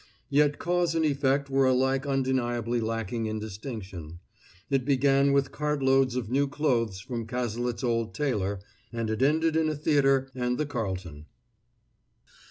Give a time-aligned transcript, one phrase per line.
[0.31, 4.17] Yet cause and effect were alike undeniably lacking in distinction.
[4.71, 8.61] It began with cartloads of new clothes from Cazalet's old tailor,
[8.91, 11.27] and it ended in a theater and the Carlton.